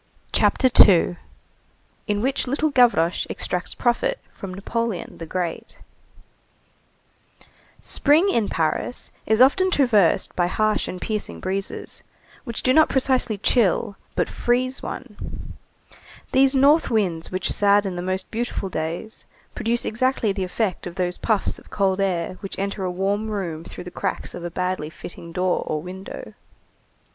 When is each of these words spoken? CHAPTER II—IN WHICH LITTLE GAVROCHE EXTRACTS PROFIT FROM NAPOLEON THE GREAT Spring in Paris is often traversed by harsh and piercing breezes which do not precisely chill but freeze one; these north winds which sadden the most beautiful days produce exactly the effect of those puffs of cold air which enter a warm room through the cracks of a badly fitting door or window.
CHAPTER 0.31 0.67
II—IN 0.83 2.21
WHICH 2.23 2.47
LITTLE 2.47 2.71
GAVROCHE 2.71 3.27
EXTRACTS 3.29 3.75
PROFIT 3.75 4.17
FROM 4.31 4.51
NAPOLEON 4.51 5.19
THE 5.19 5.27
GREAT 5.27 5.77
Spring 7.83 8.27
in 8.27 8.49
Paris 8.49 9.11
is 9.27 9.39
often 9.39 9.69
traversed 9.69 10.35
by 10.35 10.47
harsh 10.47 10.87
and 10.87 10.99
piercing 10.99 11.39
breezes 11.39 12.01
which 12.45 12.63
do 12.63 12.73
not 12.73 12.89
precisely 12.89 13.37
chill 13.37 13.95
but 14.15 14.27
freeze 14.27 14.81
one; 14.81 15.53
these 16.31 16.55
north 16.55 16.89
winds 16.89 17.29
which 17.31 17.51
sadden 17.51 17.95
the 17.95 18.01
most 18.01 18.31
beautiful 18.31 18.69
days 18.69 19.25
produce 19.53 19.85
exactly 19.85 20.31
the 20.31 20.43
effect 20.43 20.87
of 20.87 20.95
those 20.95 21.19
puffs 21.19 21.59
of 21.59 21.69
cold 21.69 22.01
air 22.01 22.37
which 22.41 22.57
enter 22.57 22.83
a 22.83 22.89
warm 22.89 23.29
room 23.29 23.63
through 23.63 23.83
the 23.83 23.91
cracks 23.91 24.33
of 24.33 24.43
a 24.43 24.49
badly 24.49 24.89
fitting 24.89 25.31
door 25.31 25.61
or 25.67 25.79
window. 25.79 26.33